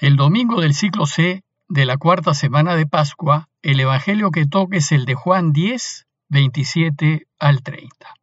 [0.00, 4.78] El domingo del ciclo C de la cuarta semana de Pascua, el Evangelio que toque
[4.78, 8.14] es el de Juan 10, 27 al 30.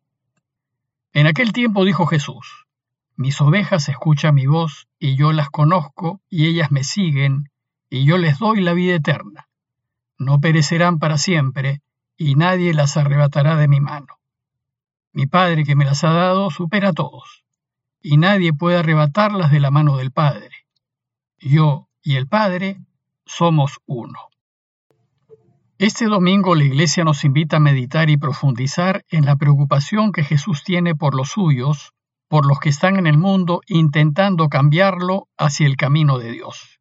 [1.14, 2.66] En aquel tiempo dijo Jesús,
[3.16, 7.52] Mis ovejas escuchan mi voz, y yo las conozco, y ellas me siguen,
[7.92, 9.48] y yo les doy la vida eterna.
[10.18, 11.84] No perecerán para siempre,
[12.18, 14.18] y nadie las arrebatará de mi mano.
[15.14, 17.44] Mi Padre que me las ha dado supera a todos,
[18.02, 20.57] y nadie puede arrebatarlas de la mano del Padre.
[21.40, 22.80] Yo y el Padre
[23.26, 24.20] somos uno.
[25.78, 30.64] Este domingo la Iglesia nos invita a meditar y profundizar en la preocupación que Jesús
[30.64, 31.94] tiene por los suyos,
[32.28, 36.80] por los que están en el mundo intentando cambiarlo hacia el camino de Dios.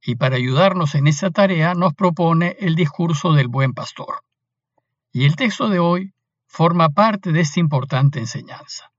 [0.00, 4.22] Y para ayudarnos en esa tarea nos propone el discurso del buen pastor.
[5.12, 6.14] Y el texto de hoy
[6.46, 8.90] forma parte de esta importante enseñanza.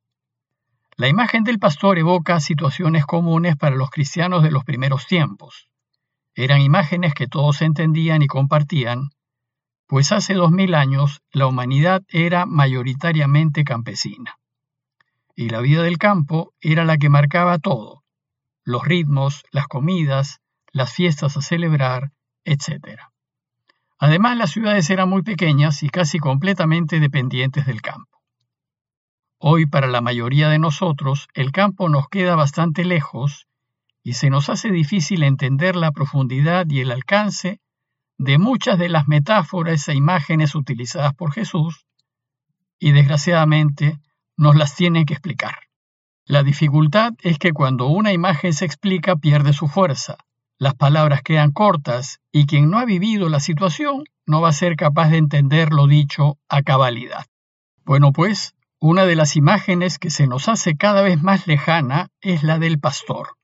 [0.99, 5.69] La imagen del pastor evoca situaciones comunes para los cristianos de los primeros tiempos.
[6.33, 9.11] Eran imágenes que todos entendían y compartían,
[9.85, 14.39] pues hace dos mil años la humanidad era mayoritariamente campesina.
[15.35, 18.03] Y la vida del campo era la que marcaba todo,
[18.63, 22.11] los ritmos, las comidas, las fiestas a celebrar,
[22.43, 23.01] etc.
[23.99, 28.16] Además, las ciudades eran muy pequeñas y casi completamente dependientes del campo.
[29.39, 33.47] Hoy para la mayoría de nosotros el campo nos queda bastante lejos
[34.01, 37.59] y se nos hace difícil entender la profundidad y el alcance
[38.17, 41.85] de muchas de las metáforas e imágenes utilizadas por Jesús
[42.79, 43.99] y desgraciadamente
[44.37, 45.55] nos las tiene que explicar.
[46.25, 50.17] La dificultad es que cuando una imagen se explica pierde su fuerza,
[50.57, 54.75] las palabras quedan cortas y quien no ha vivido la situación no va a ser
[54.75, 57.27] capaz de entender lo dicho a cabalidad.
[57.85, 62.43] Bueno, pues una de las imágenes que se nos hace cada vez más lejana es
[62.43, 63.37] la del pastor,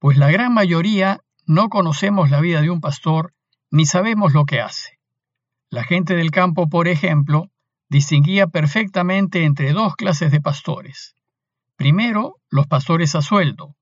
[0.00, 3.32] pues la gran mayoría no conocemos la vida de un pastor
[3.70, 4.98] ni sabemos lo que hace.
[5.70, 7.50] La gente del campo, por ejemplo,
[7.88, 11.14] distinguía perfectamente entre dos clases de pastores.
[11.76, 13.76] Primero, los pastores a sueldo.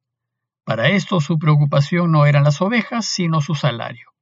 [0.65, 4.12] Para esto su preocupación no eran las ovejas, sino su salario.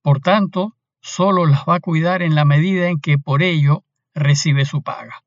[0.00, 4.64] Por tanto, solo las va a cuidar en la medida en que por ello recibe
[4.64, 5.22] su paga.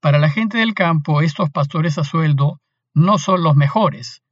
[0.00, 2.60] Para la gente del campo, estos pastores a sueldo
[2.94, 4.22] no son los mejores,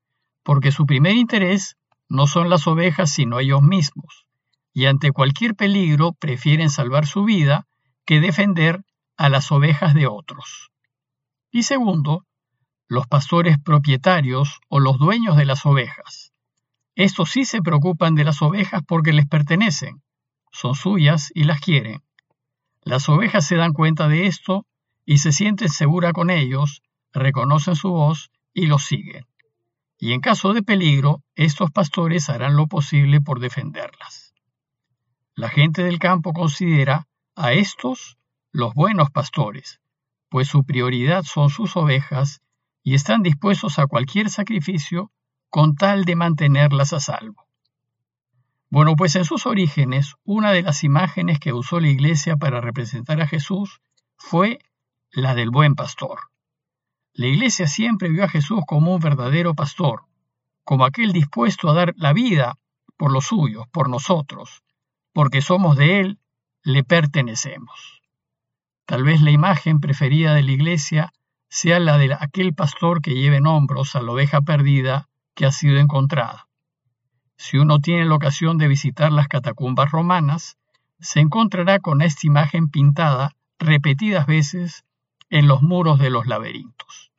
[0.45, 1.77] porque su primer interés
[2.09, 4.27] no son las ovejas sino ellos mismos,
[4.73, 7.67] y ante cualquier peligro prefieren salvar su vida
[8.05, 8.85] que defender
[9.17, 10.71] a las ovejas de otros.
[11.51, 12.25] Y segundo,
[12.87, 16.33] los pastores propietarios o los dueños de las ovejas.
[16.95, 20.01] Estos sí se preocupan de las ovejas porque les pertenecen,
[20.53, 22.03] son suyas y las quieren.
[22.83, 24.65] Las ovejas se dan cuenta de esto
[25.07, 29.25] y se sienten segura con ellos, reconocen su voz y los siguen.
[29.99, 34.35] Y en caso de peligro, estos pastores harán lo posible por defenderlas.
[35.35, 38.19] La gente del campo considera a estos
[38.53, 39.81] los buenos pastores,
[40.29, 42.43] pues su prioridad son sus ovejas
[42.83, 45.13] y están dispuestos a cualquier sacrificio
[45.49, 47.47] con tal de mantenerlas a salvo.
[48.69, 53.21] Bueno, pues en sus orígenes, una de las imágenes que usó la Iglesia para representar
[53.21, 53.81] a Jesús
[54.17, 54.59] fue
[55.13, 56.31] la del buen pastor.
[57.13, 60.05] La Iglesia siempre vio a Jesús como un verdadero pastor,
[60.65, 62.59] como aquel dispuesto a dar la vida
[62.97, 64.63] por los suyos, por nosotros,
[65.13, 66.19] porque somos de Él,
[66.63, 68.03] le pertenecemos.
[68.85, 71.13] Tal vez la imagen preferida de la Iglesia
[71.49, 75.53] sea la de aquel pastor que lleva en hombros a la oveja perdida que ha
[75.53, 76.49] sido encontrada.
[77.37, 80.57] Si uno tiene la ocasión de visitar las catacumbas romanas,
[80.99, 84.85] se encontrará con esta imagen pintada repetidas veces
[85.31, 87.13] en los muros de los laberintos.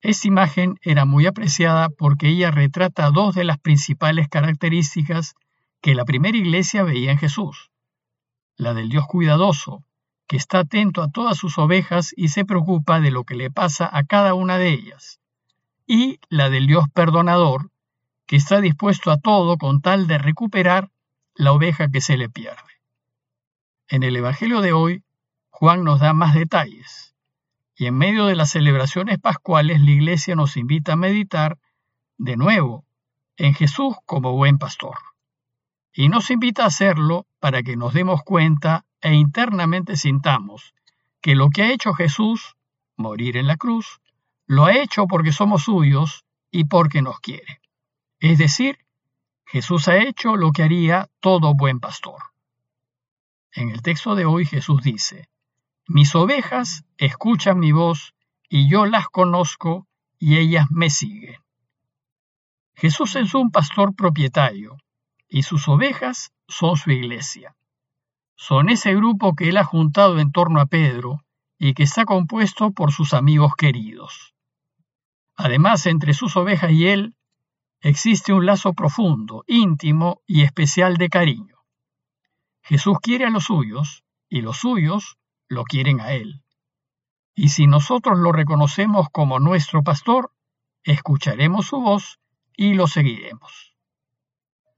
[0.00, 5.34] Esta imagen era muy apreciada porque ella retrata dos de las principales características
[5.80, 7.70] que la primera iglesia veía en Jesús.
[8.56, 9.84] La del Dios cuidadoso,
[10.26, 13.88] que está atento a todas sus ovejas y se preocupa de lo que le pasa
[13.92, 15.20] a cada una de ellas.
[15.86, 17.70] Y la del Dios perdonador,
[18.26, 20.90] que está dispuesto a todo con tal de recuperar
[21.34, 22.62] la oveja que se le pierde.
[23.88, 25.04] En el Evangelio de hoy,
[25.58, 27.14] Juan nos da más detalles.
[27.74, 31.58] Y en medio de las celebraciones pascuales, la Iglesia nos invita a meditar
[32.18, 32.84] de nuevo
[33.38, 34.98] en Jesús como buen pastor.
[35.94, 40.74] Y nos invita a hacerlo para que nos demos cuenta e internamente sintamos
[41.22, 42.56] que lo que ha hecho Jesús,
[42.98, 44.02] morir en la cruz,
[44.46, 47.62] lo ha hecho porque somos suyos y porque nos quiere.
[48.20, 48.76] Es decir,
[49.46, 52.20] Jesús ha hecho lo que haría todo buen pastor.
[53.52, 55.30] En el texto de hoy Jesús dice,
[55.88, 58.14] mis ovejas escuchan mi voz
[58.48, 59.86] y yo las conozco
[60.18, 61.40] y ellas me siguen.
[62.74, 64.76] Jesús es un pastor propietario
[65.28, 67.56] y sus ovejas son su iglesia.
[68.36, 71.22] Son ese grupo que él ha juntado en torno a Pedro
[71.58, 74.34] y que está compuesto por sus amigos queridos.
[75.36, 77.14] Además, entre sus ovejas y él
[77.80, 81.56] existe un lazo profundo, íntimo y especial de cariño.
[82.62, 85.16] Jesús quiere a los suyos y los suyos
[85.48, 86.42] lo quieren a él.
[87.34, 90.32] Y si nosotros lo reconocemos como nuestro pastor,
[90.84, 92.18] escucharemos su voz
[92.56, 93.74] y lo seguiremos.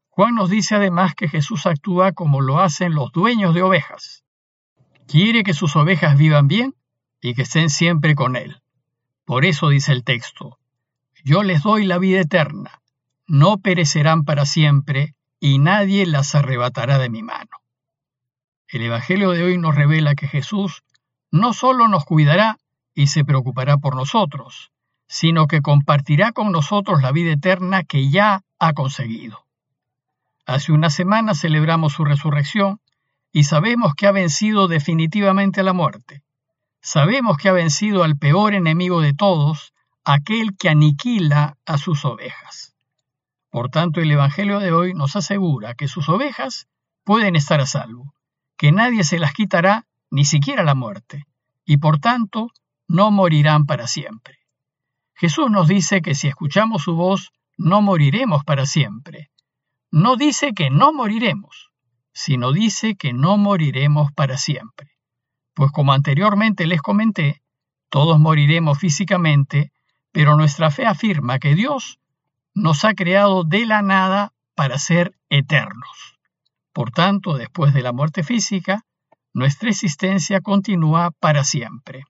[0.09, 4.25] Juan nos dice además que Jesús actúa como lo hacen los dueños de ovejas.
[5.07, 6.75] Quiere que sus ovejas vivan bien
[7.21, 8.61] y que estén siempre con Él.
[9.25, 10.59] Por eso dice el texto,
[11.25, 12.83] yo les doy la vida eterna,
[13.27, 17.51] no perecerán para siempre y nadie las arrebatará de mi mano.
[18.71, 20.83] El Evangelio de hoy nos revela que Jesús
[21.31, 22.59] no solo nos cuidará
[22.95, 24.73] y se preocupará por nosotros,
[25.07, 29.47] sino que compartirá con nosotros la vida eterna que ya ha conseguido.
[30.45, 32.79] Hace una semana celebramos su resurrección
[33.33, 36.23] y sabemos que ha vencido definitivamente la muerte.
[36.83, 39.73] Sabemos que ha vencido al peor enemigo de todos,
[40.05, 42.75] aquel que aniquila a sus ovejas.
[43.49, 46.69] Por tanto, el Evangelio de hoy nos asegura que sus ovejas
[47.05, 48.15] pueden estar a salvo,
[48.59, 51.25] que nadie se las quitará, ni siquiera la muerte,
[51.65, 52.51] y por tanto
[52.89, 54.39] no morirán para siempre.
[55.15, 59.31] Jesús nos dice que si escuchamos su voz, no moriremos para siempre,
[59.91, 61.71] no dice que no moriremos,
[62.13, 64.91] sino dice que no moriremos para siempre.
[65.55, 67.43] Pues como anteriormente les comenté,
[67.89, 69.73] todos moriremos físicamente,
[70.13, 72.01] pero nuestra fe afirma que Dios
[72.55, 76.18] nos ha creado de la nada para ser eternos.
[76.79, 78.85] Por tanto, después de la muerte física,
[79.35, 82.05] nuestra existencia continúa para siempre.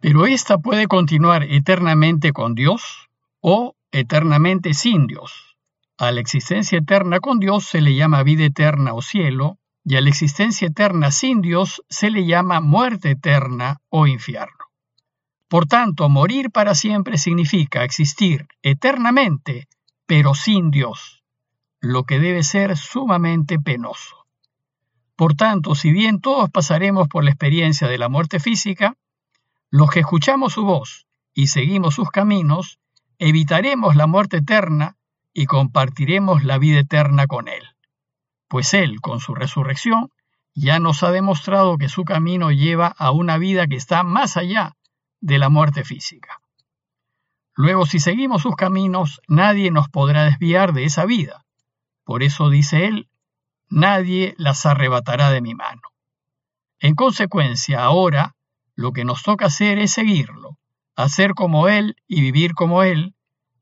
[0.00, 3.08] Pero ésta puede continuar eternamente con Dios
[3.40, 5.56] o eternamente sin Dios.
[5.96, 10.00] A la existencia eterna con Dios se le llama vida eterna o cielo, y a
[10.00, 14.64] la existencia eterna sin Dios se le llama muerte eterna o infierno.
[15.48, 19.68] Por tanto, morir para siempre significa existir eternamente,
[20.04, 21.23] pero sin Dios,
[21.84, 24.26] lo que debe ser sumamente penoso.
[25.16, 28.96] Por tanto, si bien todos pasaremos por la experiencia de la muerte física,
[29.70, 32.78] los que escuchamos su voz y seguimos sus caminos,
[33.18, 34.96] evitaremos la muerte eterna
[35.34, 37.62] y compartiremos la vida eterna con Él.
[38.48, 40.10] Pues Él, con su resurrección,
[40.54, 44.74] ya nos ha demostrado que su camino lleva a una vida que está más allá
[45.20, 46.40] de la muerte física.
[47.54, 51.43] Luego, si seguimos sus caminos, nadie nos podrá desviar de esa vida.
[52.04, 53.08] Por eso dice Él,
[53.68, 55.82] nadie las arrebatará de mi mano.
[56.78, 58.34] En consecuencia, ahora
[58.74, 60.58] lo que nos toca hacer es seguirlo,
[60.96, 63.14] hacer como Él y vivir como Él,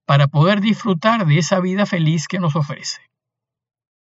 [0.05, 3.01] para poder disfrutar de esa vida feliz que nos ofrece.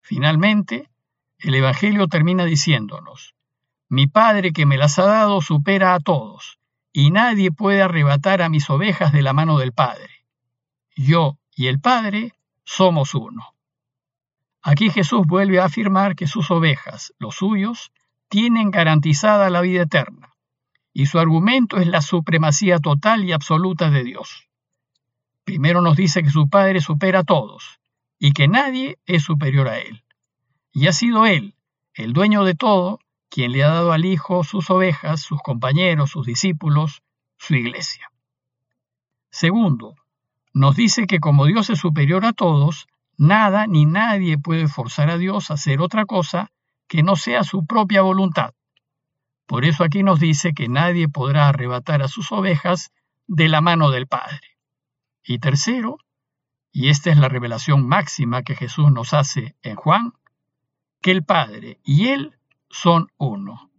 [0.01, 0.89] Finalmente,
[1.37, 3.35] el Evangelio termina diciéndonos,
[3.89, 6.57] mi Padre que me las ha dado supera a todos,
[6.91, 10.25] y nadie puede arrebatar a mis ovejas de la mano del Padre.
[10.95, 12.33] Yo y el Padre
[12.63, 13.53] somos uno.
[14.63, 17.91] Aquí Jesús vuelve a afirmar que sus ovejas, los suyos,
[18.29, 20.33] tienen garantizada la vida eterna,
[20.93, 24.47] y su argumento es la supremacía total y absoluta de Dios.
[25.43, 27.81] Primero nos dice que su Padre supera a todos
[28.17, 30.05] y que nadie es superior a Él.
[30.71, 31.55] Y ha sido Él,
[31.93, 36.25] el dueño de todo, quien le ha dado al Hijo sus ovejas, sus compañeros, sus
[36.25, 37.03] discípulos,
[37.37, 38.09] su iglesia.
[39.29, 39.95] Segundo,
[40.53, 42.87] nos dice que como Dios es superior a todos,
[43.23, 46.51] nada ni nadie puede forzar a Dios a hacer otra cosa
[46.87, 48.53] que no sea su propia voluntad.
[49.47, 52.91] Por eso aquí nos dice que nadie podrá arrebatar a sus ovejas
[53.27, 54.57] de la mano del Padre.
[55.23, 55.97] Y tercero,
[56.71, 60.13] y esta es la revelación máxima que Jesús nos hace en Juan,
[61.01, 62.37] que el Padre y Él
[62.69, 63.71] son uno.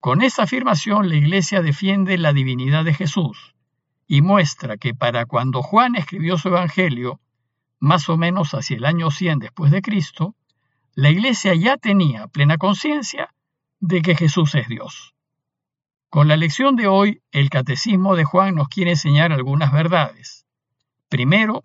[0.00, 3.54] Con esta afirmación la Iglesia defiende la divinidad de Jesús
[4.06, 7.20] y muestra que para cuando Juan escribió su Evangelio,
[7.80, 10.36] más o menos hacia el año 100 después de Cristo,
[10.94, 13.34] la Iglesia ya tenía plena conciencia
[13.80, 15.14] de que Jesús es Dios.
[16.10, 20.44] Con la lección de hoy, el Catecismo de Juan nos quiere enseñar algunas verdades.
[21.08, 21.64] Primero,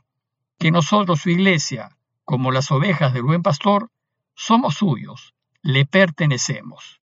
[0.57, 3.91] que nosotros, su iglesia, como las ovejas del buen pastor,
[4.35, 7.01] somos suyos, le pertenecemos.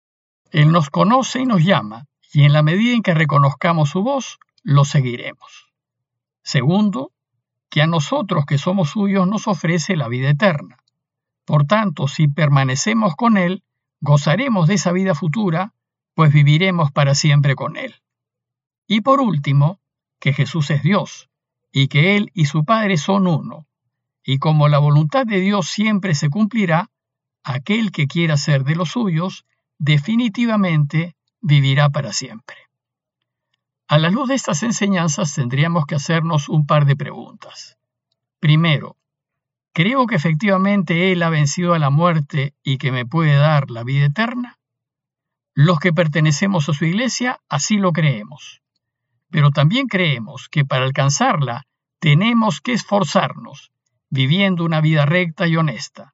[0.51, 4.39] Él nos conoce y nos llama, y en la medida en que reconozcamos su voz,
[4.63, 5.71] lo seguiremos.
[6.43, 7.11] Segundo,
[7.71, 10.77] que a nosotros que somos suyos nos ofrece la vida eterna.
[11.45, 13.63] Por tanto, si permanecemos con Él,
[14.01, 15.73] gozaremos de esa vida futura,
[16.13, 17.95] pues viviremos para siempre con Él.
[18.87, 19.79] Y por último,
[20.19, 21.29] que Jesús es Dios,
[21.71, 23.65] y que Él y su Padre son uno,
[24.23, 26.89] y como la voluntad de Dios siempre se cumplirá,
[27.43, 29.45] aquel que quiera ser de los suyos
[29.79, 32.57] definitivamente vivirá para siempre.
[33.91, 37.77] A la luz de estas enseñanzas tendríamos que hacernos un par de preguntas.
[38.39, 38.95] Primero,
[39.74, 43.83] ¿creo que efectivamente Él ha vencido a la muerte y que me puede dar la
[43.83, 44.60] vida eterna?
[45.53, 48.62] Los que pertenecemos a su iglesia así lo creemos,
[49.29, 51.65] pero también creemos que para alcanzarla
[52.00, 53.74] tenemos que esforzarnos,
[54.10, 56.13] viviendo una vida recta y honesta,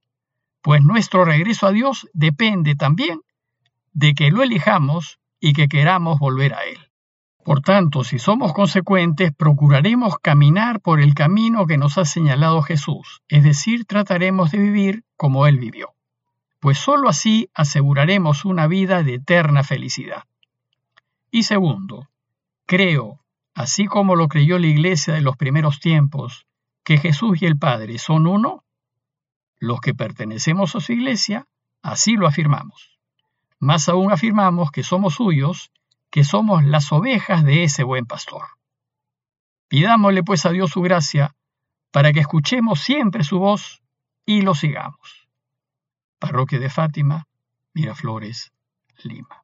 [0.63, 3.21] pues nuestro regreso a Dios depende también
[3.93, 6.86] de que lo elijamos y que queramos volver a Él.
[7.47, 13.21] Por tanto, si somos consecuentes, procuraremos caminar por el camino que nos ha señalado Jesús,
[13.29, 15.93] es decir, trataremos de vivir como Él vivió,
[16.59, 20.25] pues sólo así aseguraremos una vida de eterna felicidad.
[21.31, 22.09] Y segundo,
[22.65, 23.21] creo,
[23.53, 26.47] así como lo creyó la iglesia de los primeros tiempos,
[26.83, 28.65] que Jesús y el Padre son uno,
[29.57, 31.47] los que pertenecemos a su iglesia,
[31.81, 32.99] así lo afirmamos.
[33.57, 35.71] Más aún afirmamos que somos suyos
[36.17, 38.41] que somos las ovejas de ese buen pastor.
[39.67, 41.35] Pidámosle pues a Dios su gracia
[41.91, 43.83] para que escuchemos siempre su voz
[44.25, 45.29] y lo sigamos.
[46.17, 47.27] Parroquia de Fátima,
[47.75, 48.51] Miraflores,
[49.03, 49.43] Lima.